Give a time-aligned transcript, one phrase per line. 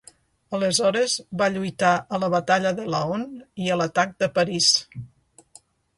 [0.59, 3.27] Aleshores va lluitar a la batalla de Laon
[3.67, 4.71] i a l'atac de París.